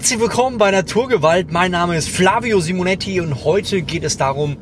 Herzlich 0.00 0.18
willkommen 0.18 0.56
bei 0.56 0.70
Naturgewalt. 0.70 1.52
Mein 1.52 1.72
Name 1.72 1.94
ist 1.94 2.08
Flavio 2.08 2.60
Simonetti 2.60 3.20
und 3.20 3.44
heute 3.44 3.82
geht 3.82 4.02
es 4.02 4.16
darum, 4.16 4.56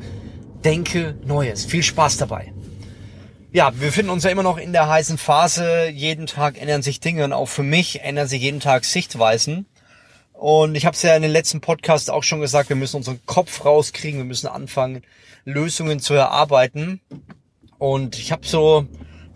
denke 0.65 1.17
Neues. 1.23 1.63
Viel 1.63 1.81
Spaß 1.81 2.17
dabei. 2.17 2.51
Ja, 3.53 3.71
wir 3.79 3.87
befinden 3.87 4.11
uns 4.11 4.25
ja 4.25 4.31
immer 4.31 4.43
noch 4.43 4.57
in 4.57 4.73
der 4.73 4.89
heißen 4.89 5.17
Phase. 5.17 5.87
Jeden 5.93 6.25
Tag 6.25 6.61
ändern 6.61 6.81
sich 6.81 6.99
Dinge 6.99 7.23
und 7.23 7.31
auch 7.31 7.47
für 7.47 7.63
mich 7.63 8.01
ändern 8.01 8.27
sich 8.27 8.41
jeden 8.41 8.59
Tag 8.59 8.83
Sichtweisen. 8.83 9.65
Und 10.33 10.75
ich 10.75 10.85
habe 10.85 10.93
es 10.93 11.03
ja 11.03 11.15
in 11.15 11.21
den 11.21 11.31
letzten 11.31 11.61
Podcasts 11.61 12.09
auch 12.09 12.23
schon 12.23 12.41
gesagt, 12.41 12.67
wir 12.67 12.75
müssen 12.75 12.97
unseren 12.97 13.25
Kopf 13.25 13.63
rauskriegen, 13.63 14.19
wir 14.19 14.25
müssen 14.25 14.47
anfangen, 14.47 15.03
Lösungen 15.45 16.01
zu 16.01 16.15
erarbeiten. 16.15 16.99
Und 17.77 18.19
ich 18.19 18.33
habe 18.33 18.45
so 18.45 18.87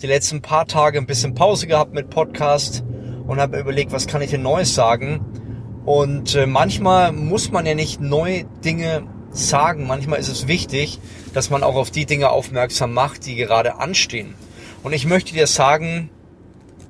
die 0.01 0.07
letzten 0.07 0.41
paar 0.41 0.67
Tage 0.67 0.97
ein 0.97 1.07
bisschen 1.07 1.33
Pause 1.33 1.65
gehabt 1.65 1.93
mit 1.93 2.09
Podcast 2.09 2.83
und 3.25 3.39
habe 3.39 3.57
überlegt, 3.57 3.93
was 3.93 4.05
kann 4.05 4.21
ich 4.21 4.31
denn 4.31 4.41
Neues 4.41 4.75
sagen. 4.75 5.42
Und 5.85 6.35
äh, 6.35 6.45
manchmal 6.45 7.11
muss 7.11 7.51
man 7.51 7.65
ja 7.65 7.75
nicht 7.75 7.99
neue 7.99 8.45
Dinge 8.63 9.03
sagen. 9.31 9.87
Manchmal 9.87 10.19
ist 10.19 10.29
es 10.29 10.47
wichtig, 10.47 10.99
dass 11.33 11.49
man 11.49 11.63
auch 11.63 11.75
auf 11.75 11.91
die 11.91 12.05
Dinge 12.05 12.29
aufmerksam 12.29 12.93
macht, 12.93 13.25
die 13.25 13.35
gerade 13.35 13.79
anstehen. 13.79 14.35
Und 14.83 14.93
ich 14.93 15.05
möchte 15.05 15.33
dir 15.33 15.47
sagen, 15.47 16.09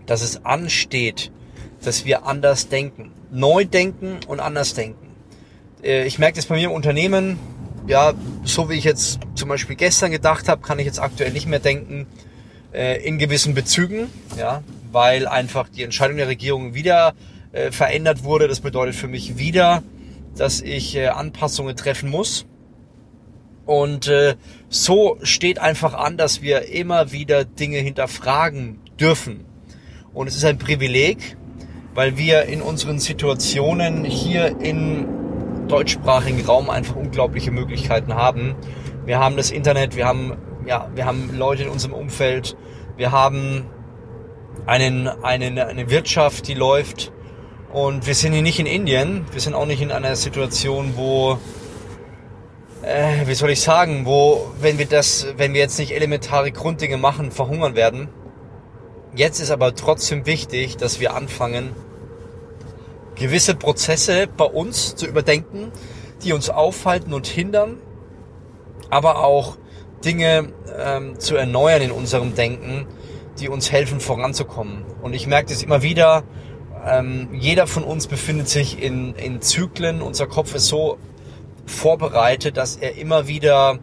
dass 0.06 0.22
es 0.22 0.46
ansteht, 0.46 1.32
dass 1.84 2.06
wir 2.06 2.26
anders 2.26 2.70
denken. 2.70 3.12
Neu 3.32 3.66
denken 3.66 4.20
und 4.28 4.40
anders 4.40 4.74
denken. 4.74 5.08
Äh, 5.84 6.06
ich 6.06 6.20
merke 6.20 6.36
das 6.36 6.46
bei 6.46 6.56
mir 6.56 6.66
im 6.66 6.72
Unternehmen. 6.72 7.40
Ja, 7.88 8.14
so 8.44 8.70
wie 8.70 8.76
ich 8.76 8.84
jetzt 8.84 9.20
zum 9.36 9.50
Beispiel 9.50 9.76
gestern 9.76 10.12
gedacht 10.12 10.48
habe, 10.48 10.62
kann 10.62 10.80
ich 10.80 10.86
jetzt 10.86 11.00
aktuell 11.00 11.32
nicht 11.32 11.48
mehr 11.48 11.60
denken 11.60 12.06
äh, 12.74 13.04
in 13.04 13.18
gewissen 13.18 13.56
Bezügen. 13.56 14.08
Ja, 14.38 14.64
weil 14.92 15.28
einfach 15.28 15.68
die 15.68 15.84
Entscheidung 15.84 16.18
der 16.18 16.28
Regierung 16.28 16.76
wieder 16.76 17.14
äh, 17.54 17.72
verändert 17.72 18.24
wurde. 18.24 18.48
Das 18.48 18.60
bedeutet 18.60 18.96
für 18.96 19.08
mich 19.08 19.38
wieder, 19.38 19.84
dass 20.36 20.62
ich 20.62 20.96
äh, 20.96 21.08
Anpassungen 21.08 21.76
treffen 21.76 22.10
muss. 22.10 22.46
Und 23.66 24.08
äh, 24.08 24.36
so 24.68 25.18
steht 25.24 25.60
einfach 25.60 25.94
an, 25.94 26.18
dass 26.18 26.42
wir 26.42 26.68
immer 26.68 27.12
wieder 27.12 27.46
Dinge 27.46 27.78
hinterfragen 27.78 28.82
dürfen. 29.00 29.46
Und 30.14 30.28
es 30.28 30.36
ist 30.36 30.44
ein 30.44 30.58
Privileg, 30.58 31.38
weil 31.94 32.18
wir 32.18 32.44
in 32.44 32.62
unseren 32.62 33.00
Situationen 33.00 34.04
hier 34.04 34.60
im 34.60 35.68
deutschsprachigen 35.68 36.46
Raum 36.46 36.70
einfach 36.70 36.96
unglaubliche 36.96 37.52
Möglichkeiten 37.52 38.14
haben. 38.14 38.56
Wir 39.06 39.20
haben 39.20 39.38
das 39.38 39.50
Internet, 39.50 39.96
wir 39.96 40.06
haben, 40.06 40.36
ja, 40.66 40.90
wir 40.94 41.06
haben 41.06 41.36
Leute 41.38 41.64
in 41.64 41.70
unserem 41.70 41.94
Umfeld, 41.94 42.58
wir 42.98 43.12
haben 43.12 43.66
einen, 44.66 45.08
einen, 45.08 45.58
eine 45.58 45.90
Wirtschaft, 45.90 46.48
die 46.48 46.54
läuft. 46.54 47.13
Und 47.74 48.06
wir 48.06 48.14
sind 48.14 48.34
hier 48.34 48.44
nicht 48.44 48.60
in 48.60 48.68
Indien, 48.68 49.26
wir 49.32 49.42
sind 49.42 49.56
auch 49.56 49.66
nicht 49.66 49.82
in 49.82 49.92
einer 49.92 50.16
Situation, 50.16 50.94
wo, 50.96 51.40
äh, 52.84 53.26
wie 53.26 53.34
soll 53.34 53.50
ich 53.50 53.62
sagen, 53.62 54.06
wo, 54.06 54.52
wenn 54.62 54.78
wir 54.78 54.86
das, 54.86 55.26
wenn 55.38 55.56
wir 55.56 55.62
jetzt 55.62 55.80
nicht 55.80 55.92
elementare 55.92 56.52
Grunddinge 56.52 56.98
machen, 56.98 57.32
verhungern 57.32 57.74
werden. 57.74 58.10
Jetzt 59.16 59.40
ist 59.40 59.50
aber 59.50 59.74
trotzdem 59.74 60.28
wichtig, 60.28 60.78
dass 60.78 61.00
wir 61.00 61.16
anfangen, 61.16 61.72
gewisse 63.16 63.56
Prozesse 63.56 64.28
bei 64.28 64.46
uns 64.46 64.96
zu 64.96 65.08
überdenken, 65.08 65.72
die 66.24 66.34
uns 66.34 66.52
aufhalten 66.52 67.12
und 67.12 67.26
hindern, 67.26 67.80
aber 68.92 69.24
auch 69.24 69.58
Dinge 70.06 70.54
ähm, 70.78 71.20
zu 71.20 71.36
erneuern 71.38 71.82
in 71.82 71.92
unserem 71.92 72.36
Denken, 72.36 72.86
die 73.40 73.50
uns 73.50 73.72
helfen 73.72 74.00
voranzukommen. 74.00 74.86
Und 75.02 75.16
ich 75.16 75.26
merke 75.26 75.50
das 75.50 75.64
immer 75.64 75.82
wieder, 75.82 76.24
ähm, 76.86 77.30
jeder 77.34 77.68
von 77.68 77.84
uns 77.84 78.08
befindet 78.08 78.50
sich 78.50 78.82
in, 78.82 79.16
in 79.16 79.42
Zyklen, 79.42 80.02
unser 80.02 80.28
Kopf 80.28 80.54
ist 80.56 80.68
so 80.68 80.98
vorbereitet, 81.66 82.58
dass 82.58 82.76
er 82.76 82.98
immer 82.98 83.28
wieder 83.28 83.80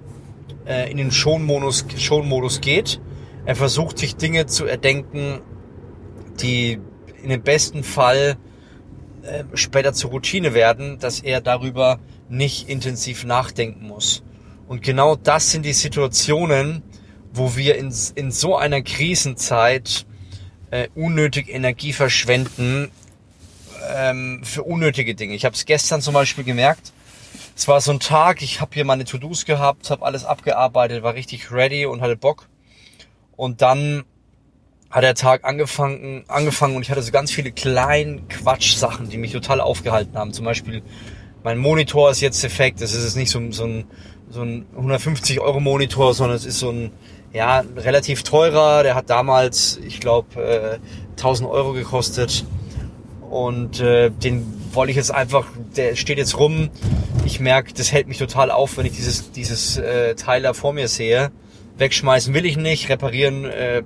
äh, 0.66 0.90
in 0.90 0.98
den 0.98 1.10
Schonmodus, 1.10 1.86
Schonmodus 1.96 2.60
geht. 2.60 3.00
Er 3.46 3.56
versucht 3.56 3.98
sich 3.98 4.16
Dinge 4.16 4.46
zu 4.46 4.66
erdenken, 4.66 5.40
die 6.42 6.78
in 7.22 7.30
dem 7.30 7.42
besten 7.42 7.82
Fall 7.82 8.36
äh, 9.22 9.44
später 9.54 9.92
zur 9.92 10.10
Routine 10.10 10.54
werden, 10.54 10.98
dass 10.98 11.20
er 11.20 11.40
darüber 11.40 11.98
nicht 12.28 12.68
intensiv 12.68 13.24
nachdenken 13.24 13.86
muss. 13.86 14.22
Und 14.68 14.82
genau 14.82 15.16
das 15.16 15.50
sind 15.50 15.64
die 15.64 15.72
Situationen, 15.72 16.82
wo 17.32 17.56
wir 17.56 17.76
in, 17.76 17.92
in 18.14 18.30
so 18.30 18.56
einer 18.56 18.82
Krisenzeit 18.82 20.06
äh, 20.70 20.88
unnötig 20.94 21.48
Energie 21.48 21.92
verschwenden 21.92 22.90
ähm, 23.94 24.42
für 24.44 24.62
unnötige 24.62 25.14
Dinge. 25.14 25.34
Ich 25.34 25.44
habe 25.44 25.54
es 25.54 25.64
gestern 25.64 26.00
zum 26.00 26.14
Beispiel 26.14 26.44
gemerkt. 26.44 26.92
Es 27.56 27.68
war 27.68 27.80
so 27.80 27.92
ein 27.92 28.00
Tag, 28.00 28.42
ich 28.42 28.60
habe 28.60 28.72
hier 28.74 28.84
meine 28.84 29.04
To-Dos 29.04 29.44
gehabt, 29.44 29.90
habe 29.90 30.04
alles 30.04 30.24
abgearbeitet, 30.24 31.02
war 31.02 31.14
richtig 31.14 31.52
ready 31.52 31.86
und 31.86 32.00
hatte 32.00 32.16
Bock. 32.16 32.48
Und 33.36 33.62
dann 33.62 34.04
hat 34.90 35.04
der 35.04 35.14
Tag 35.14 35.44
angefangen, 35.44 36.24
angefangen 36.26 36.76
und 36.76 36.82
ich 36.82 36.90
hatte 36.90 37.02
so 37.02 37.12
ganz 37.12 37.30
viele 37.30 37.52
kleine 37.52 38.22
Quatschsachen, 38.28 39.08
die 39.08 39.18
mich 39.18 39.32
total 39.32 39.60
aufgehalten 39.60 40.16
haben. 40.16 40.32
Zum 40.32 40.44
Beispiel, 40.44 40.82
mein 41.42 41.58
Monitor 41.58 42.10
ist 42.10 42.20
jetzt 42.20 42.42
defekt. 42.42 42.80
Das 42.80 42.92
ist 42.92 43.14
nicht 43.14 43.30
so, 43.30 43.50
so 43.52 43.64
ein, 43.64 43.84
so 44.30 44.42
ein 44.42 44.66
150 44.76 45.40
Euro 45.40 45.60
Monitor, 45.60 46.14
sondern 46.14 46.36
es 46.36 46.46
ist 46.46 46.58
so 46.58 46.70
ein 46.70 46.92
ja, 47.32 47.62
relativ 47.76 48.22
teurer. 48.22 48.82
Der 48.82 48.94
hat 48.94 49.10
damals, 49.10 49.78
ich 49.84 50.00
glaube, 50.00 50.40
äh, 50.42 50.78
1000 51.12 51.48
Euro 51.48 51.72
gekostet. 51.72 52.44
Und 53.28 53.80
äh, 53.80 54.10
den 54.10 54.44
wollte 54.72 54.90
ich 54.90 54.96
jetzt 54.96 55.12
einfach, 55.12 55.46
der 55.76 55.94
steht 55.96 56.18
jetzt 56.18 56.38
rum. 56.38 56.70
Ich 57.24 57.40
merke, 57.40 57.72
das 57.74 57.92
hält 57.92 58.08
mich 58.08 58.18
total 58.18 58.50
auf, 58.50 58.76
wenn 58.76 58.86
ich 58.86 58.92
dieses, 58.92 59.30
dieses 59.32 59.76
äh, 59.76 60.14
Teil 60.14 60.42
da 60.42 60.52
vor 60.52 60.72
mir 60.72 60.88
sehe. 60.88 61.30
Wegschmeißen 61.78 62.34
will 62.34 62.44
ich 62.44 62.56
nicht, 62.56 62.88
reparieren 62.88 63.44
äh, 63.44 63.82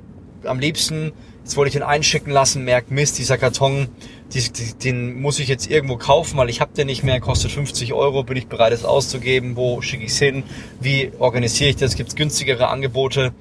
am 0.47 0.59
liebsten. 0.59 1.13
Jetzt 1.45 1.57
wollte 1.59 1.69
ich 1.69 1.75
den 1.75 1.83
einschicken 1.83 2.33
lassen, 2.33 2.65
merk 2.65 2.91
Mist, 2.91 3.19
dieser 3.19 3.37
Karton, 3.37 3.89
die, 4.33 4.41
die, 4.51 4.73
den 4.83 5.21
muss 5.21 5.39
ich 5.39 5.49
jetzt 5.49 5.71
irgendwo 5.71 5.99
kaufen, 5.99 6.39
weil 6.39 6.49
ich 6.49 6.63
habe 6.63 6.73
den 6.73 6.87
nicht 6.87 7.05
mehr, 7.05 7.21
kostet 7.21 7.53
50 7.53 7.93
Euro, 7.93 8.25
bin 8.25 8.39
ich 8.39 8.47
bereit, 8.47 8.73
es 8.73 8.87
auszugeben, 8.87 9.55
wo 9.55 9.83
schicke 9.83 10.05
ich 10.05 10.13
es 10.13 10.19
hin, 10.19 10.43
wie 10.81 11.13
organisiere 11.19 11.69
ich 11.69 11.77
das, 11.77 11.97
gibt 11.97 12.09
es 12.09 12.17
günstigere 12.17 12.69
Angebote. 12.69 13.35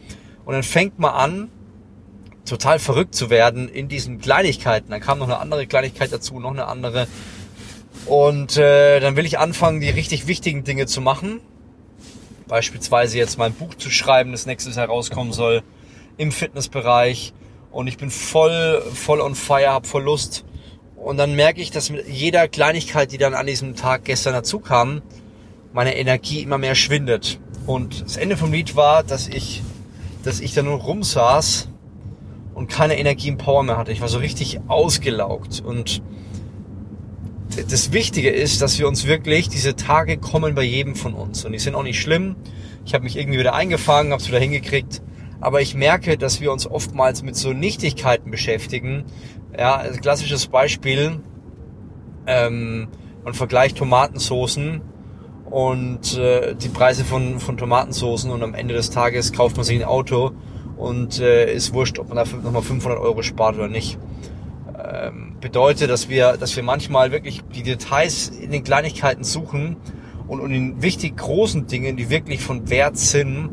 Und 0.44 0.54
dann 0.54 0.64
fängt 0.64 1.00
man 1.00 1.14
an, 1.14 1.50
total 2.46 2.80
verrückt 2.80 3.16
zu 3.16 3.30
werden 3.30 3.70
in 3.70 3.88
diesen 3.88 4.20
Kleinigkeiten. 4.20 4.92
Dann 4.92 5.00
kam 5.00 5.20
noch 5.20 5.28
eine 5.28 5.38
andere 5.40 5.66
Kleinigkeit 5.66 6.12
dazu, 6.12 6.42
noch 6.42 6.52
eine 6.52 6.66
andere. 6.68 7.08
Und 8.06 8.58
äh, 8.58 9.00
dann 9.00 9.16
will 9.16 9.26
ich 9.26 9.40
anfangen, 9.40 9.80
die 9.80 9.90
richtig 9.90 10.28
wichtigen 10.28 10.66
Dinge 10.66 10.88
zu 10.88 11.00
machen. 11.00 11.40
Beispielsweise 12.50 13.18
jetzt 13.18 13.38
mein 13.38 13.54
Buch 13.54 13.76
zu 13.76 13.90
schreiben, 13.90 14.34
das 14.34 14.46
nächstes 14.46 14.76
herauskommen 14.76 15.32
soll 15.32 15.64
im 16.18 16.32
Fitnessbereich 16.32 17.34
und 17.72 17.88
ich 17.88 17.98
bin 17.98 18.12
voll, 18.12 18.84
voll 18.94 19.20
on 19.20 19.36
fire, 19.36 19.72
hab 19.72 19.88
voll 19.88 20.04
Lust. 20.04 20.46
Und 20.96 21.18
dann 21.18 21.36
merke 21.36 21.62
ich, 21.62 21.72
dass 21.72 21.90
mit 21.90 22.08
jeder 22.08 22.48
Kleinigkeit, 22.48 23.12
die 23.12 23.18
dann 23.18 23.34
an 23.34 23.46
diesem 23.46 23.76
Tag 23.76 24.06
gestern 24.06 24.34
dazu 24.34 24.60
kam, 24.60 25.02
meine 25.74 25.98
Energie 25.98 26.42
immer 26.42 26.58
mehr 26.58 26.76
schwindet. 26.76 27.40
Und 27.66 28.06
das 28.06 28.18
Ende 28.18 28.38
vom 28.38 28.52
Lied 28.54 28.76
war, 28.76 29.04
dass 29.04 29.28
ich, 29.28 29.64
dass 30.24 30.40
ich 30.40 30.54
da 30.54 30.62
nur 30.62 30.78
rumsaß 30.78 31.70
und 32.54 32.68
keine 32.68 32.98
Energie 32.98 33.32
und 33.32 33.38
Power 33.38 33.64
mehr 33.64 33.78
hatte. 33.78 33.92
Ich 33.92 34.02
war 34.02 34.08
so 34.08 34.20
richtig 34.20 34.60
ausgelaugt. 34.68 35.62
Und 35.66 36.02
das 37.70 37.92
Wichtige 37.92 38.30
ist, 38.30 38.62
dass 38.62 38.80
wir 38.80 38.88
uns 38.88 39.06
wirklich, 39.06 39.50
diese 39.50 39.76
Tage 39.76 40.18
kommen 40.18 40.56
bei 40.56 40.64
jedem 40.64 40.96
von 40.96 41.14
uns. 41.14 41.44
Und 41.46 41.54
die 41.54 41.60
sind 41.60 41.76
auch 41.76 41.84
nicht 41.84 42.00
schlimm. 42.00 42.36
Ich 42.86 42.94
habe 42.94 43.04
mich 43.04 43.18
irgendwie 43.18 43.40
wieder 43.40 43.54
eingefangen, 43.54 44.12
habe 44.12 44.22
es 44.22 44.28
wieder 44.28 44.40
hingekriegt. 44.40 45.02
Aber 45.44 45.60
ich 45.60 45.76
merke, 45.76 46.18
dass 46.18 46.40
wir 46.40 46.54
uns 46.54 46.66
oftmals 46.66 47.22
mit 47.22 47.36
so 47.36 47.52
Nichtigkeiten 47.52 48.32
beschäftigen. 48.32 49.04
Ja, 49.58 49.76
also 49.76 50.00
klassisches 50.00 50.48
Beispiel, 50.48 51.20
ähm, 52.26 52.88
man 53.26 53.34
vergleicht 53.34 53.78
Tomatensoßen 53.78 54.80
und 55.52 56.18
äh, 56.18 56.56
die 56.56 56.70
Preise 56.70 57.04
von, 57.04 57.42
von 57.42 57.58
Tomatensoßen 57.58 58.32
und 58.32 58.42
am 58.42 58.54
Ende 58.54 58.74
des 58.74 58.90
Tages 58.90 59.34
kauft 59.34 59.58
man 59.58 59.66
sich 59.66 59.78
ein 59.78 59.84
Auto 59.84 60.32
und 60.78 61.20
äh, 61.20 61.54
ist 61.54 61.74
wurscht, 61.74 62.00
ob 62.00 62.08
man 62.08 62.16
dafür 62.16 62.40
nochmal 62.40 62.62
500 62.62 62.98
Euro 62.98 63.22
spart 63.22 63.56
oder 63.56 63.68
nicht. 63.68 64.00
Ähm, 64.82 65.36
bedeutet, 65.42 65.90
dass 65.90 66.08
wir, 66.08 66.38
dass 66.38 66.56
wir 66.56 66.64
manchmal 66.64 67.12
wirklich 67.12 67.42
die 67.54 67.64
Details 67.64 68.30
in 68.30 68.52
den 68.52 68.64
Kleinigkeiten 68.64 69.26
suchen 69.26 69.76
und 70.26 70.40
in 70.40 70.52
den 70.52 70.82
wichtig 70.82 71.18
großen 71.18 71.68
Dingen, 71.68 71.98
die 71.98 72.10
wirklich 72.10 72.40
von 72.40 72.70
Wert 72.70 72.98
sind, 72.98 73.50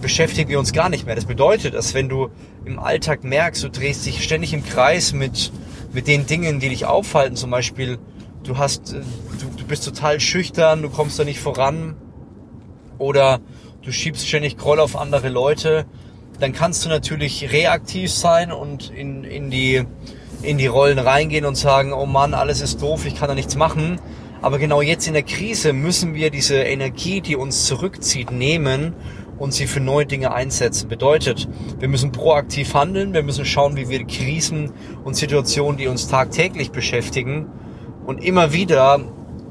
beschäftigen 0.00 0.48
wir 0.50 0.58
uns 0.58 0.72
gar 0.72 0.88
nicht 0.88 1.06
mehr. 1.06 1.14
Das 1.14 1.24
bedeutet, 1.24 1.74
dass 1.74 1.94
wenn 1.94 2.08
du 2.08 2.30
im 2.64 2.78
Alltag 2.78 3.24
merkst, 3.24 3.62
du 3.62 3.70
drehst 3.70 4.06
dich 4.06 4.22
ständig 4.22 4.52
im 4.52 4.64
Kreis 4.64 5.12
mit, 5.12 5.52
mit 5.92 6.06
den 6.06 6.26
Dingen, 6.26 6.60
die 6.60 6.68
dich 6.68 6.86
aufhalten, 6.86 7.36
zum 7.36 7.50
Beispiel, 7.50 7.98
du 8.44 8.58
hast, 8.58 8.92
äh, 8.92 9.00
du, 9.40 9.46
du 9.56 9.64
bist 9.66 9.84
total 9.84 10.20
schüchtern, 10.20 10.82
du 10.82 10.90
kommst 10.90 11.18
da 11.18 11.24
nicht 11.24 11.40
voran 11.40 11.96
oder 12.98 13.40
du 13.82 13.92
schiebst 13.92 14.26
ständig 14.26 14.56
Groll 14.56 14.80
auf 14.80 14.96
andere 14.96 15.28
Leute, 15.28 15.86
dann 16.40 16.52
kannst 16.52 16.84
du 16.84 16.88
natürlich 16.88 17.52
reaktiv 17.52 18.12
sein 18.12 18.52
und 18.52 18.90
in, 18.90 19.24
in 19.24 19.50
die, 19.50 19.84
in 20.42 20.58
die 20.58 20.66
Rollen 20.66 20.98
reingehen 20.98 21.44
und 21.44 21.56
sagen, 21.56 21.92
oh 21.92 22.06
Mann, 22.06 22.34
alles 22.34 22.60
ist 22.60 22.80
doof, 22.80 23.06
ich 23.06 23.16
kann 23.16 23.28
da 23.28 23.34
nichts 23.34 23.56
machen. 23.56 24.00
Aber 24.40 24.58
genau 24.58 24.82
jetzt 24.82 25.08
in 25.08 25.14
der 25.14 25.24
Krise 25.24 25.72
müssen 25.72 26.14
wir 26.14 26.30
diese 26.30 26.58
Energie, 26.58 27.20
die 27.20 27.34
uns 27.34 27.64
zurückzieht, 27.64 28.30
nehmen 28.30 28.94
und 29.38 29.52
sie 29.52 29.66
für 29.66 29.80
neue 29.80 30.06
Dinge 30.06 30.32
einsetzen. 30.32 30.88
Bedeutet, 30.88 31.48
wir 31.78 31.88
müssen 31.88 32.12
proaktiv 32.12 32.74
handeln, 32.74 33.12
wir 33.12 33.22
müssen 33.22 33.44
schauen, 33.44 33.76
wie 33.76 33.88
wir 33.88 34.04
Krisen 34.06 34.72
und 35.04 35.16
Situationen, 35.16 35.76
die 35.76 35.86
uns 35.86 36.08
tagtäglich 36.08 36.70
beschäftigen 36.70 37.46
und 38.06 38.22
immer 38.22 38.52
wieder 38.52 39.00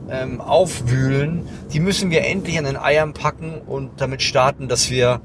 ähm, 0.10 0.42
aufwühlen, 0.42 1.48
die 1.74 1.80
müssen 1.80 2.12
wir 2.12 2.25
endlich 2.25 2.57
an 2.57 2.66
den 2.66 2.78
Eiern 2.78 3.13
packen 3.13 3.62
und 3.66 4.01
damit 4.01 4.22
starten, 4.22 4.68
dass 4.68 4.89
wir, 4.89 5.22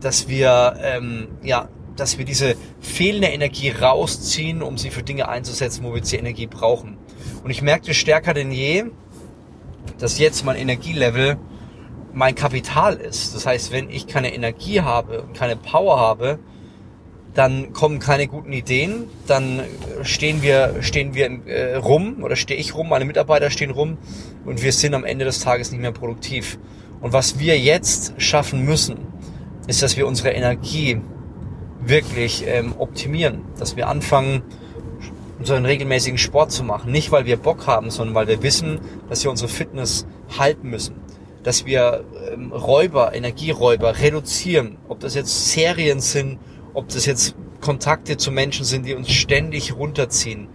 dass 0.00 0.28
wir, 0.28 0.76
ähm, 0.82 1.28
ja, 1.42 1.68
dass 1.96 2.18
wir 2.18 2.24
diese 2.24 2.56
fehlende 2.80 3.28
Energie 3.28 3.70
rausziehen, 3.70 4.62
um 4.62 4.78
sie 4.78 4.90
für 4.90 5.02
Dinge 5.02 5.28
einzusetzen, 5.28 5.84
wo 5.84 5.94
wir 5.94 6.00
die 6.00 6.16
Energie 6.16 6.46
brauchen. 6.46 6.98
Und 7.44 7.50
ich 7.50 7.62
merkte 7.62 7.94
stärker 7.94 8.34
denn 8.34 8.50
je, 8.50 8.86
dass 9.98 10.18
jetzt 10.18 10.44
mein 10.44 10.56
Energielevel 10.56 11.36
mein 12.14 12.34
Kapital 12.34 12.94
ist. 12.96 13.34
Das 13.34 13.44
heißt, 13.44 13.72
wenn 13.72 13.90
ich 13.90 14.06
keine 14.06 14.34
Energie 14.34 14.80
habe 14.80 15.22
und 15.22 15.34
keine 15.34 15.56
Power 15.56 15.98
habe, 15.98 16.38
dann 17.34 17.72
kommen 17.72 17.98
keine 17.98 18.28
guten 18.28 18.52
Ideen, 18.52 19.06
dann 19.26 19.60
stehen 20.02 20.40
wir, 20.40 20.76
stehen 20.80 21.14
wir 21.14 21.26
äh, 21.46 21.74
rum 21.74 22.22
oder 22.22 22.36
stehe 22.36 22.58
ich 22.58 22.76
rum, 22.76 22.88
meine 22.88 23.04
Mitarbeiter 23.04 23.50
stehen 23.50 23.70
rum 23.70 23.98
und 24.44 24.62
wir 24.62 24.72
sind 24.72 24.94
am 24.94 25.04
Ende 25.04 25.24
des 25.24 25.40
Tages 25.40 25.72
nicht 25.72 25.80
mehr 25.80 25.90
produktiv. 25.90 26.58
Und 27.00 27.12
was 27.12 27.40
wir 27.40 27.58
jetzt 27.58 28.14
schaffen 28.18 28.64
müssen, 28.64 28.98
ist, 29.66 29.82
dass 29.82 29.96
wir 29.96 30.06
unsere 30.06 30.30
Energie 30.30 31.00
wirklich 31.80 32.44
ähm, 32.46 32.74
optimieren, 32.78 33.42
dass 33.58 33.76
wir 33.76 33.88
anfangen, 33.88 34.42
unseren 35.40 35.66
regelmäßigen 35.66 36.18
Sport 36.18 36.52
zu 36.52 36.62
machen. 36.62 36.92
Nicht, 36.92 37.10
weil 37.10 37.26
wir 37.26 37.36
Bock 37.36 37.66
haben, 37.66 37.90
sondern 37.90 38.14
weil 38.14 38.28
wir 38.28 38.42
wissen, 38.42 38.78
dass 39.08 39.24
wir 39.24 39.30
unsere 39.30 39.48
Fitness 39.48 40.06
halten 40.38 40.70
müssen. 40.70 40.94
Dass 41.44 41.66
wir 41.66 42.04
ähm, 42.32 42.50
Räuber, 42.52 43.14
Energieräuber 43.14 44.00
reduzieren. 44.00 44.78
Ob 44.88 44.98
das 44.98 45.14
jetzt 45.14 45.52
Serien 45.52 46.00
sind, 46.00 46.38
ob 46.72 46.88
das 46.88 47.06
jetzt 47.06 47.36
Kontakte 47.60 48.16
zu 48.16 48.32
Menschen 48.32 48.64
sind, 48.64 48.84
die 48.86 48.94
uns 48.94 49.12
ständig 49.12 49.76
runterziehen. 49.76 50.48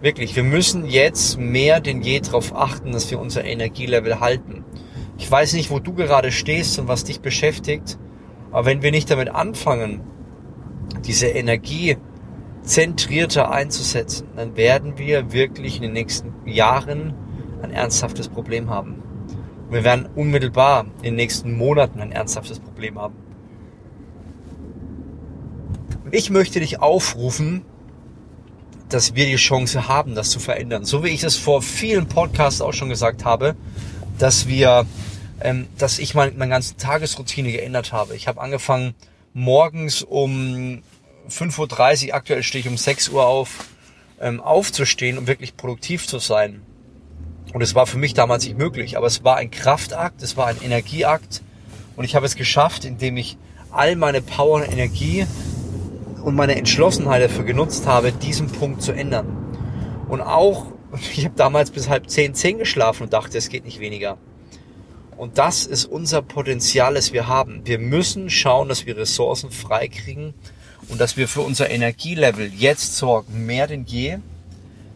Wirklich, 0.00 0.36
wir 0.36 0.42
müssen 0.42 0.84
jetzt 0.84 1.38
mehr 1.38 1.80
denn 1.80 2.02
je 2.02 2.20
darauf 2.20 2.54
achten, 2.54 2.92
dass 2.92 3.10
wir 3.10 3.18
unser 3.18 3.44
Energielevel 3.44 4.20
halten. 4.20 4.64
Ich 5.16 5.30
weiß 5.30 5.54
nicht, 5.54 5.70
wo 5.70 5.78
du 5.78 5.94
gerade 5.94 6.30
stehst 6.30 6.78
und 6.78 6.88
was 6.88 7.04
dich 7.04 7.20
beschäftigt, 7.20 7.98
aber 8.50 8.66
wenn 8.66 8.82
wir 8.82 8.90
nicht 8.90 9.10
damit 9.10 9.30
anfangen, 9.30 10.02
diese 11.04 11.28
Energie 11.28 11.96
zentrierter 12.62 13.50
einzusetzen, 13.50 14.28
dann 14.36 14.56
werden 14.56 14.98
wir 14.98 15.32
wirklich 15.32 15.76
in 15.76 15.82
den 15.82 15.92
nächsten 15.92 16.32
Jahren 16.46 17.14
ein 17.62 17.70
ernsthaftes 17.70 18.28
Problem 18.28 18.70
haben. 18.70 19.03
Wir 19.74 19.82
werden 19.82 20.06
unmittelbar 20.14 20.86
in 20.98 21.02
den 21.02 21.14
nächsten 21.16 21.56
Monaten 21.56 22.00
ein 22.00 22.12
ernsthaftes 22.12 22.60
Problem 22.60 22.98
haben. 22.98 23.16
Ich 26.12 26.30
möchte 26.30 26.60
dich 26.60 26.80
aufrufen, 26.80 27.64
dass 28.88 29.16
wir 29.16 29.26
die 29.26 29.34
Chance 29.34 29.88
haben, 29.88 30.14
das 30.14 30.30
zu 30.30 30.38
verändern. 30.38 30.84
So 30.84 31.02
wie 31.02 31.08
ich 31.08 31.24
es 31.24 31.36
vor 31.36 31.60
vielen 31.60 32.06
Podcasts 32.06 32.60
auch 32.60 32.72
schon 32.72 32.88
gesagt 32.88 33.24
habe, 33.24 33.56
dass 34.16 34.46
wir, 34.46 34.86
ähm, 35.40 35.66
dass 35.76 35.98
ich 35.98 36.14
mein, 36.14 36.38
meine 36.38 36.52
ganze 36.52 36.76
Tagesroutine 36.76 37.50
geändert 37.50 37.92
habe. 37.92 38.14
Ich 38.14 38.28
habe 38.28 38.40
angefangen, 38.40 38.94
morgens 39.32 40.02
um 40.02 40.82
5.30 41.28 42.08
Uhr, 42.08 42.14
aktuell 42.14 42.44
stehe 42.44 42.60
ich 42.60 42.68
um 42.68 42.76
6 42.76 43.08
Uhr 43.08 43.26
auf, 43.26 43.66
ähm, 44.20 44.40
aufzustehen 44.40 45.18
und 45.18 45.26
wirklich 45.26 45.56
produktiv 45.56 46.06
zu 46.06 46.20
sein. 46.20 46.62
Und 47.54 47.62
es 47.62 47.76
war 47.76 47.86
für 47.86 47.98
mich 47.98 48.14
damals 48.14 48.44
nicht 48.44 48.58
möglich, 48.58 48.96
aber 48.96 49.06
es 49.06 49.22
war 49.22 49.36
ein 49.36 49.48
Kraftakt, 49.48 50.22
es 50.22 50.36
war 50.36 50.48
ein 50.48 50.60
Energieakt 50.60 51.40
und 51.94 52.04
ich 52.04 52.16
habe 52.16 52.26
es 52.26 52.34
geschafft, 52.34 52.84
indem 52.84 53.16
ich 53.16 53.38
all 53.70 53.94
meine 53.94 54.20
Power 54.22 54.56
und 54.56 54.72
Energie 54.72 55.24
und 56.24 56.34
meine 56.34 56.56
Entschlossenheit 56.56 57.22
dafür 57.22 57.44
genutzt 57.44 57.86
habe, 57.86 58.10
diesen 58.10 58.48
Punkt 58.48 58.82
zu 58.82 58.90
ändern. 58.90 59.28
Und 60.08 60.20
auch, 60.20 60.66
ich 61.12 61.24
habe 61.24 61.36
damals 61.36 61.70
bis 61.70 61.88
halb 61.88 62.10
zehn, 62.10 62.34
zehn 62.34 62.58
geschlafen 62.58 63.04
und 63.04 63.12
dachte, 63.12 63.38
es 63.38 63.48
geht 63.48 63.64
nicht 63.64 63.78
weniger. 63.78 64.18
Und 65.16 65.38
das 65.38 65.64
ist 65.64 65.84
unser 65.84 66.22
Potenzial, 66.22 66.94
das 66.94 67.12
wir 67.12 67.28
haben. 67.28 67.60
Wir 67.64 67.78
müssen 67.78 68.30
schauen, 68.30 68.68
dass 68.68 68.84
wir 68.84 68.96
Ressourcen 68.96 69.52
freikriegen 69.52 70.34
und 70.88 71.00
dass 71.00 71.16
wir 71.16 71.28
für 71.28 71.42
unser 71.42 71.70
Energielevel 71.70 72.52
jetzt 72.52 72.96
sorgen, 72.96 73.46
mehr 73.46 73.68
denn 73.68 73.84
je. 73.84 74.18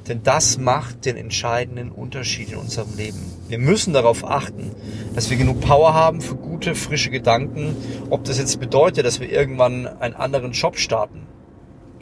Denn 0.08 0.22
das 0.22 0.58
macht 0.58 1.05
den 1.05 1.16
entscheidenden 1.16 1.90
Unterschied 1.90 2.52
in 2.52 2.58
unserem 2.58 2.96
Leben. 2.96 3.19
Wir 3.49 3.58
müssen 3.58 3.93
darauf 3.93 4.25
achten, 4.25 4.72
dass 5.14 5.31
wir 5.31 5.37
genug 5.37 5.60
Power 5.60 5.94
haben 5.94 6.20
für 6.20 6.34
gute, 6.34 6.75
frische 6.75 7.10
Gedanken. 7.10 7.76
Ob 8.10 8.25
das 8.25 8.38
jetzt 8.38 8.58
bedeutet, 8.58 9.05
dass 9.05 9.20
wir 9.20 9.31
irgendwann 9.31 9.87
einen 9.87 10.14
anderen 10.14 10.52
Job 10.52 10.78
starten. 10.78 11.26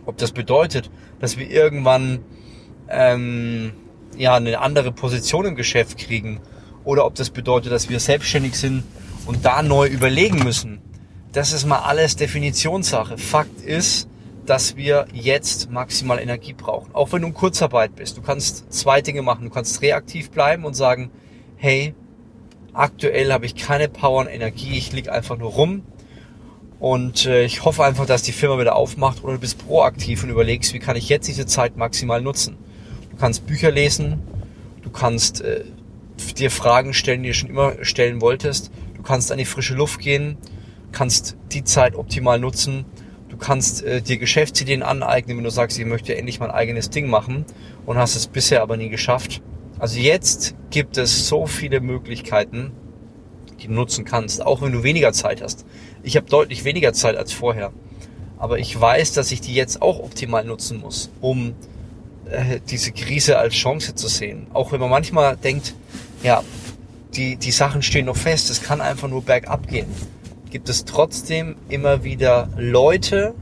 Ob 0.05 0.17
das 0.19 0.33
bedeutet, 0.33 0.91
dass 1.19 1.37
wir 1.37 1.51
irgendwann 1.51 2.21
ähm, 2.89 3.73
ja 4.17 4.37
eine 4.37 4.61
andere 4.61 4.93
Position 4.93 5.45
im 5.45 5.57
Geschäft 5.57 5.99
kriegen. 5.99 6.41
Oder 6.85 7.05
ob 7.05 7.17
das 7.17 7.31
bedeutet, 7.31 7.73
dass 7.73 7.89
wir 7.89 7.99
selbstständig 7.99 8.57
sind 8.57 8.85
und 9.27 9.45
da 9.45 9.63
neu 9.63 9.89
überlegen 9.89 10.45
müssen 10.45 10.81
das 11.37 11.53
ist 11.53 11.67
mal 11.67 11.81
alles 11.81 12.17
Definitionssache. 12.17 13.19
Fakt 13.19 13.61
ist, 13.61 14.09
dass 14.47 14.77
wir 14.77 15.07
jetzt 15.13 15.71
maximal 15.71 16.19
Energie 16.19 16.53
brauchen. 16.53 16.95
Auch 16.95 17.13
wenn 17.13 17.23
du 17.23 17.29
in 17.29 17.35
Kurzarbeit 17.35 17.97
bist. 17.97 18.17
Du 18.17 18.23
kannst 18.23 18.73
zwei 18.73 19.01
Dinge 19.03 19.23
machen. 19.23 19.45
Du 19.45 19.51
kannst 19.51 19.83
reaktiv 19.83 20.31
bleiben 20.31 20.65
und 20.65 20.75
sagen, 20.75 21.11
hey, 21.57 21.95
aktuell 22.77 23.33
habe 23.33 23.47
ich 23.47 23.57
keine 23.57 23.89
Power 23.89 24.21
und 24.21 24.29
Energie, 24.29 24.77
ich 24.77 24.93
liege 24.93 25.13
einfach 25.13 25.39
nur 25.39 25.51
rum. 25.51 25.83
Und 26.79 27.25
äh, 27.25 27.45
ich 27.45 27.65
hoffe 27.65 27.85
einfach, 27.85 28.05
dass 28.05 28.23
die 28.23 28.33
Firma 28.33 28.59
wieder 28.61 28.77
aufmacht 28.77 29.25
oder 29.25 29.35
du 29.35 29.41
bist 29.41 29.67
proaktiv 29.67 30.23
und 30.23 30.31
überlegst, 30.31 30.75
wie 30.75 30.79
kann 30.79 30.97
ich 30.97 31.09
jetzt 31.09 31.27
diese 31.27 31.47
Zeit 31.47 31.77
maximal 31.77 32.21
nutzen. 32.21 32.59
Du 33.11 33.17
kannst 33.17 33.47
Bücher 33.47 33.71
lesen, 33.71 34.21
du 34.83 34.91
kannst 34.91 35.41
äh, 35.41 35.65
dir 36.37 36.51
Fragen 36.51 36.93
stellen, 36.93 37.23
die 37.23 37.31
du 37.31 37.35
schon 37.35 37.49
immer 37.49 37.83
stellen 37.83 38.21
wolltest, 38.21 38.71
du 38.95 39.03
kannst 39.03 39.33
an 39.33 39.39
die 39.39 39.47
frische 39.47 39.75
Luft 39.75 40.01
gehen, 40.01 40.37
kannst 40.93 41.37
die 41.53 41.65
Zeit 41.65 41.95
optimal 41.95 42.39
nutzen. 42.39 42.85
Du 43.39 43.45
kannst 43.45 43.83
äh, 43.83 44.01
dir 44.01 44.17
Geschäftsideen 44.17 44.83
aneignen, 44.83 45.37
wenn 45.37 45.45
du 45.45 45.51
sagst, 45.51 45.79
ich 45.79 45.85
möchte 45.85 46.17
endlich 46.17 46.41
mein 46.41 46.51
eigenes 46.51 46.89
Ding 46.89 47.07
machen 47.07 47.45
und 47.85 47.99
hast 47.99 48.17
es 48.17 48.29
bisher 48.29 48.63
aber 48.63 48.79
nie 48.79 48.89
geschafft. 48.89 49.43
Also 49.79 49.99
jetzt 49.99 50.55
gibt 50.71 50.97
es 50.97 51.29
so 51.29 51.47
viele 51.47 51.81
Möglichkeiten, 51.81 52.73
die 53.61 53.67
du 53.67 53.75
nutzen 53.75 54.07
kannst, 54.07 54.41
auch 54.41 54.63
wenn 54.63 54.73
du 54.73 54.83
weniger 54.85 55.13
Zeit 55.13 55.43
hast. 55.43 55.67
Ich 56.03 56.17
habe 56.17 56.27
deutlich 56.31 56.65
weniger 56.65 56.95
Zeit 56.95 57.15
als 57.15 57.35
vorher. 57.35 57.75
Aber 58.39 58.59
ich 58.59 58.81
weiß, 58.81 59.13
dass 59.13 59.31
ich 59.31 59.43
die 59.43 59.55
jetzt 59.55 59.83
auch 59.83 59.99
optimal 59.99 60.47
nutzen 60.47 60.81
muss, 60.81 61.11
um 61.21 61.53
äh, 62.31 62.61
diese 62.71 62.93
Krise 62.93 63.39
als 63.39 63.53
Chance 63.53 63.95
zu 63.95 64.09
sehen. 64.09 64.47
Auch 64.55 64.73
wenn 64.73 64.81
man 64.81 64.89
manchmal 64.89 65.37
denkt, 65.37 65.75
ja, 66.23 66.43
die, 67.15 67.37
die 67.37 67.51
Sachen 67.51 67.83
stehen 67.83 68.07
noch 68.07 68.17
fest, 68.17 68.49
es 68.49 68.63
kann 68.63 68.81
einfach 68.81 69.09
nur 69.09 69.21
bergab 69.21 69.69
gehen 69.69 69.89
gibt 70.57 70.71
es 70.71 70.87
trotzdem 70.87 71.57
immer 71.69 72.03
wieder 72.03 72.49
Leute, 72.57 73.35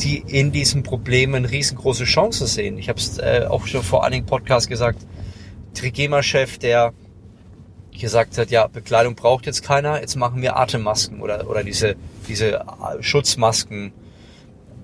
die 0.00 0.24
in 0.26 0.50
diesen 0.50 0.82
Problemen 0.82 1.44
riesengroße 1.44 2.04
Chancen 2.04 2.46
sehen. 2.46 2.78
Ich 2.78 2.88
habe 2.88 2.98
es 2.98 3.18
äh, 3.18 3.44
auch 3.46 3.66
schon 3.66 3.82
vor 3.82 4.02
einigen 4.02 4.24
Podcasts 4.24 4.70
gesagt. 4.70 5.06
Trigema-Chef, 5.74 6.56
der 6.56 6.94
gesagt 7.90 8.38
hat, 8.38 8.50
ja, 8.50 8.68
Bekleidung 8.68 9.16
braucht 9.16 9.44
jetzt 9.44 9.62
keiner, 9.62 10.00
jetzt 10.00 10.16
machen 10.16 10.40
wir 10.40 10.56
Atemmasken 10.56 11.20
oder, 11.20 11.46
oder 11.50 11.62
diese, 11.62 11.96
diese 12.26 12.60
äh, 12.60 12.64
Schutzmasken. 13.02 13.92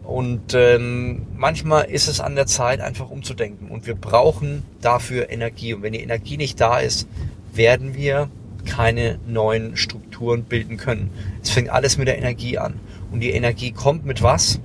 Und 0.05 0.53
ähm, 0.53 1.27
manchmal 1.37 1.87
ist 1.87 2.09
es 2.09 2.21
an 2.21 2.37
der 2.37 2.45
Zeit, 2.45 2.83
einfach 2.83 3.09
umzudenken. 3.09 3.71
Und 3.71 3.87
wir 3.87 3.95
brauchen 3.95 4.63
dafür 4.83 5.31
Energie. 5.31 5.73
Und 5.73 5.81
wenn 5.81 5.95
die 5.95 6.03
Energie 6.03 6.37
nicht 6.37 6.61
da 6.61 6.81
ist, 6.81 7.09
werden 7.55 7.95
wir 7.95 8.29
keine 8.69 9.19
neuen 9.27 9.77
Strukturen 9.77 10.45
bilden 10.45 10.77
können. 10.77 11.11
Es 11.43 11.51
fängt 11.51 11.71
alles 11.71 11.99
mit 11.99 12.07
der 12.07 12.19
Energie 12.19 12.59
an. 12.59 12.75
Und 13.11 13.21
die 13.21 13.31
Energie 13.31 13.73
kommt 13.73 14.05
mit 14.05 14.23
was? 14.23 14.61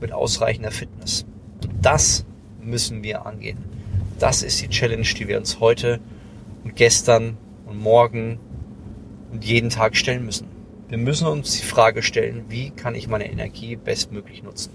Mit 0.00 0.12
ausreichender 0.12 0.70
Fitness. 0.70 1.26
Und 1.62 1.84
das 1.84 2.24
müssen 2.62 3.02
wir 3.02 3.26
angehen. 3.26 3.58
Das 4.18 4.42
ist 4.42 4.62
die 4.62 4.68
Challenge, 4.68 5.02
die 5.02 5.28
wir 5.28 5.38
uns 5.38 5.60
heute 5.60 6.00
und 6.64 6.76
gestern 6.76 7.36
und 7.66 7.80
morgen 7.80 8.38
und 9.32 9.44
jeden 9.44 9.70
Tag 9.70 9.96
stellen 9.96 10.24
müssen. 10.24 10.46
Wir 10.88 10.98
müssen 10.98 11.26
uns 11.26 11.58
die 11.58 11.66
Frage 11.66 12.02
stellen, 12.02 12.44
wie 12.48 12.70
kann 12.70 12.94
ich 12.94 13.08
meine 13.08 13.30
Energie 13.30 13.76
bestmöglich 13.76 14.42
nutzen? 14.42 14.72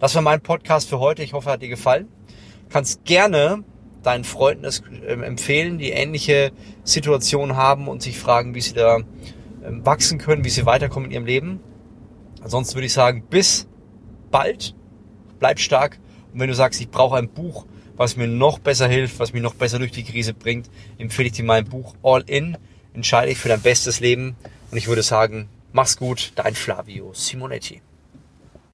Das 0.00 0.14
war 0.14 0.22
mein 0.22 0.40
Podcast 0.40 0.88
für 0.88 0.98
heute. 0.98 1.22
Ich 1.22 1.32
hoffe, 1.32 1.50
er 1.50 1.52
hat 1.54 1.62
dir 1.62 1.68
gefallen. 1.68 2.08
Du 2.68 2.72
kannst 2.72 3.04
gerne 3.04 3.64
deinen 4.02 4.24
Freunden 4.24 4.62
das 4.62 4.82
ähm, 5.06 5.22
empfehlen, 5.22 5.78
die 5.78 5.90
ähnliche 5.90 6.52
Situationen 6.84 7.56
haben 7.56 7.88
und 7.88 8.02
sich 8.02 8.18
fragen, 8.18 8.54
wie 8.54 8.60
sie 8.60 8.74
da 8.74 8.98
ähm, 9.64 9.84
wachsen 9.84 10.18
können, 10.18 10.44
wie 10.44 10.50
sie 10.50 10.66
weiterkommen 10.66 11.10
in 11.10 11.14
ihrem 11.14 11.26
Leben. 11.26 11.60
Ansonsten 12.42 12.76
würde 12.76 12.86
ich 12.86 12.92
sagen, 12.92 13.24
bis 13.28 13.66
bald, 14.30 14.74
bleib 15.38 15.58
stark 15.58 15.98
und 16.32 16.40
wenn 16.40 16.48
du 16.48 16.54
sagst, 16.54 16.80
ich 16.80 16.90
brauche 16.90 17.16
ein 17.16 17.28
Buch, 17.28 17.66
was 17.96 18.16
mir 18.16 18.28
noch 18.28 18.58
besser 18.60 18.86
hilft, 18.86 19.18
was 19.18 19.32
mich 19.32 19.42
noch 19.42 19.54
besser 19.54 19.78
durch 19.78 19.90
die 19.90 20.04
Krise 20.04 20.34
bringt, 20.34 20.70
empfehle 20.98 21.28
ich 21.28 21.34
dir 21.34 21.44
mein 21.44 21.64
Buch 21.64 21.94
All 22.02 22.22
In. 22.26 22.56
Entscheide 22.94 23.28
dich 23.28 23.38
für 23.38 23.48
dein 23.48 23.60
bestes 23.60 24.00
Leben. 24.00 24.36
Und 24.70 24.78
ich 24.78 24.86
würde 24.86 25.02
sagen, 25.02 25.48
mach's 25.72 25.96
gut, 25.96 26.32
dein 26.36 26.54
Flavio 26.54 27.12
Simonetti. 27.12 27.82